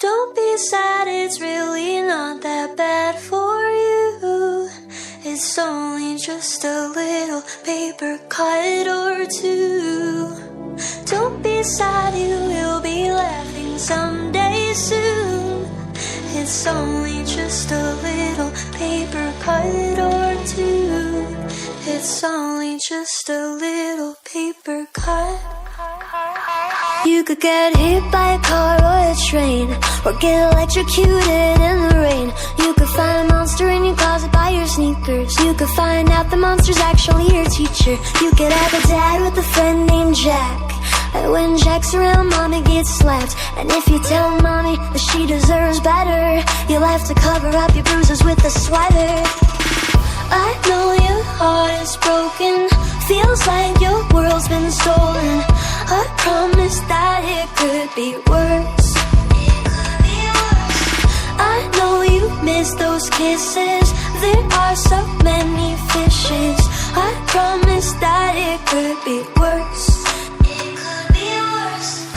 Don't 0.00 0.34
be 0.34 0.56
sad, 0.56 1.08
it's 1.08 1.42
really 1.42 2.00
not 2.00 2.40
that 2.40 2.74
bad 2.74 3.18
for 3.18 3.60
you. 3.68 4.70
It's 5.22 5.58
only 5.58 6.16
just 6.16 6.64
a 6.64 6.88
little 6.88 7.42
paper 7.64 8.18
cut 8.30 8.88
or 8.88 9.26
two. 9.26 10.34
Don't 11.04 11.42
be 11.42 11.62
sad, 11.62 12.14
you 12.16 12.34
will 12.48 12.80
be 12.80 13.12
laughing 13.12 13.76
someday 13.76 14.72
soon. 14.72 15.68
It's 16.32 16.66
only 16.66 17.22
just 17.26 17.70
a 17.70 17.94
little 18.00 18.52
paper 18.72 19.34
cut 19.40 19.98
or 19.98 20.32
two. 20.46 21.26
It's 21.84 22.24
only 22.24 22.78
just 22.78 23.28
a 23.28 23.52
little 23.52 24.16
paper 24.24 24.86
cut. 24.94 25.59
You 27.06 27.24
could 27.24 27.40
get 27.40 27.74
hit 27.76 28.02
by 28.12 28.34
a 28.34 28.38
car 28.40 28.76
or 28.76 29.12
a 29.12 29.16
train, 29.28 29.70
or 30.04 30.12
get 30.20 30.52
electrocuted 30.52 31.56
in 31.68 31.76
the 31.88 31.96
rain. 31.96 32.28
You 32.58 32.74
could 32.74 32.88
find 32.88 33.30
a 33.30 33.32
monster 33.32 33.68
in 33.70 33.86
your 33.86 33.96
closet 33.96 34.30
by 34.30 34.50
your 34.50 34.66
sneakers. 34.66 35.34
You 35.40 35.54
could 35.54 35.70
find 35.70 36.10
out 36.10 36.30
the 36.30 36.36
monster's 36.36 36.76
actually 36.76 37.34
your 37.34 37.46
teacher. 37.46 37.96
You 38.20 38.30
could 38.36 38.52
have 38.52 38.84
a 38.84 38.86
dad 38.86 39.22
with 39.22 39.38
a 39.38 39.42
friend 39.54 39.86
named 39.86 40.14
Jack. 40.14 40.60
And 41.14 41.32
when 41.32 41.56
Jack's 41.56 41.94
around, 41.94 42.28
mommy 42.28 42.60
gets 42.62 42.90
slapped. 42.90 43.34
And 43.56 43.70
if 43.70 43.88
you 43.88 43.98
tell 44.04 44.38
mommy 44.42 44.76
that 44.76 45.00
she 45.00 45.26
deserves 45.26 45.80
better, 45.80 46.44
you'll 46.70 46.84
have 46.84 47.06
to 47.08 47.14
cover 47.14 47.48
up 47.48 47.74
your 47.74 47.84
bruises 47.84 48.22
with 48.22 48.44
a 48.44 48.50
sweater. 48.50 49.14
I 50.32 50.48
know 50.68 50.92
your 50.92 51.22
heart 51.40 51.80
is 51.80 51.96
broken. 51.96 52.68
Feels 53.08 53.46
like 53.46 53.80
your 53.80 54.06
world's 54.12 54.48
been 54.48 54.70
stolen. 54.70 55.19
Promise 56.18 56.80
that 56.92 57.20
it 57.38 57.48
could 57.58 57.90
be 57.94 58.10
worse. 58.30 58.90
I 61.38 61.58
know 61.76 62.02
you 62.02 62.28
miss 62.44 62.74
those 62.74 63.08
kisses. 63.10 63.88
There 64.20 64.46
are 64.62 64.76
so 64.76 65.00
many 65.24 65.76
fishes. 65.92 66.58
I 66.94 67.10
promise 67.26 67.92
that 68.04 68.32
it 68.36 68.60
could 68.70 68.98
be 69.04 69.18
worse. 69.40 70.00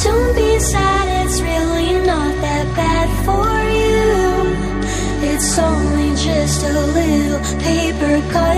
Don't 0.03 0.35
be 0.35 0.59
sad, 0.59 1.25
it's 1.25 1.39
really 1.41 1.94
not 2.05 2.31
that 2.41 2.66
bad 2.75 3.09
for 3.25 3.47
you. 3.81 4.03
It's 5.31 5.57
only 5.57 6.09
just 6.16 6.63
a 6.63 6.73
little 6.97 7.39
paper 7.61 8.22
cut 8.31 8.57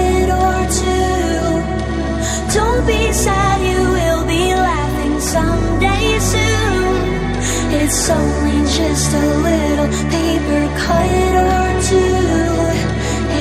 It's 7.87 8.09
only 8.09 8.65
just 8.65 9.13
a 9.13 9.27
little 9.45 9.89
paper 10.09 10.61
cut 10.85 11.33
or 11.53 11.67
two. 11.85 12.17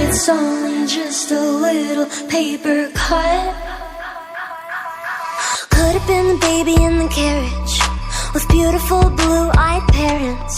It's 0.02 0.28
only 0.28 0.86
just 0.86 1.30
a 1.30 1.40
little 1.40 2.04
paper 2.28 2.90
cut. 2.92 3.56
Could 5.70 5.94
have 5.96 6.06
been 6.06 6.26
the 6.34 6.38
baby 6.42 6.74
in 6.74 6.98
the 6.98 7.08
carriage 7.08 7.74
with 8.34 8.46
beautiful 8.50 9.08
blue-eyed 9.08 9.88
parents. 9.88 10.54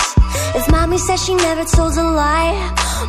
If 0.56 0.68
mommy 0.68 0.98
says 0.98 1.24
she 1.24 1.36
never 1.36 1.64
told 1.64 1.92
a 1.96 2.02
lie, 2.02 2.58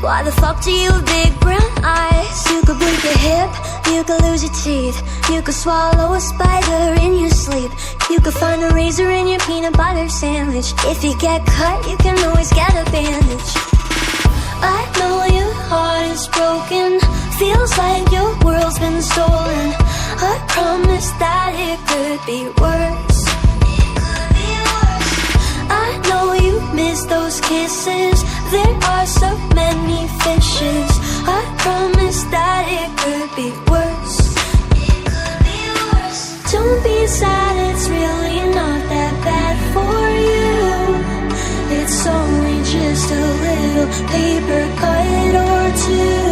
why 0.01 0.21
the 0.21 0.31
fuck 0.33 0.61
do 0.63 0.71
you 0.71 0.91
have 0.91 1.05
big 1.07 1.39
brown 1.39 1.71
eyes? 1.81 2.37
You 2.51 2.61
could 2.61 2.77
break 2.77 3.03
a 3.03 3.17
hip, 3.17 3.51
you 3.91 4.03
could 4.03 4.21
lose 4.21 4.43
your 4.43 4.53
teeth, 4.53 5.01
you 5.31 5.41
could 5.41 5.55
swallow 5.55 6.13
a 6.13 6.21
spider 6.21 7.01
in 7.01 7.17
your 7.17 7.31
sleep, 7.31 7.71
razor 8.87 9.11
in 9.11 9.27
your 9.27 9.39
peanut 9.39 9.75
butter 9.75 10.07
sandwich. 10.07 10.73
If 10.93 11.03
you 11.03 11.13
get 11.19 11.45
cut, 11.45 11.77
you 11.89 11.97
can 11.97 12.17
always 12.27 12.49
get 12.53 12.71
a 12.71 12.85
bandage. 12.89 13.51
I 14.77 14.79
know 14.97 15.15
your 15.37 15.53
heart 15.67 16.05
is 16.15 16.25
broken. 16.37 16.89
Feels 17.39 17.71
like 17.77 18.05
your 18.17 18.31
world's 18.45 18.79
been 18.79 19.01
stolen. 19.01 19.67
I 20.31 20.33
promise 20.55 21.09
that 21.23 21.51
it 21.69 21.79
could 21.91 22.19
be 22.31 22.41
worse. 22.63 23.21
I 25.85 25.89
know 26.07 26.25
you 26.45 26.55
miss 26.73 27.03
those 27.05 27.41
kisses. 27.41 28.17
There 28.51 28.75
are 28.93 29.05
so 29.05 29.29
many 29.53 30.07
fishes. 30.23 30.86
Just 42.89 43.11
a 43.11 43.15
little 43.15 44.07
paper 44.07 44.63
cut 44.79 45.35
or 45.35 45.77
two. 45.77 46.26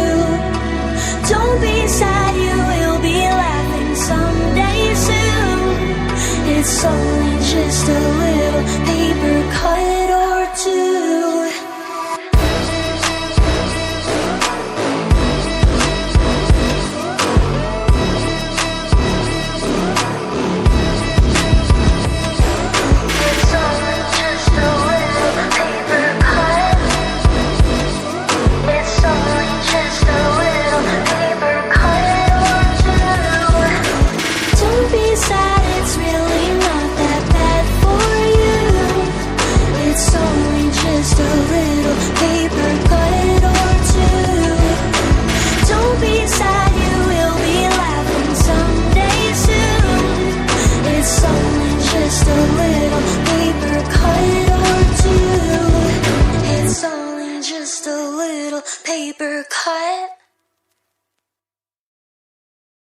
paper 58.84 59.44
cut. 59.50 60.10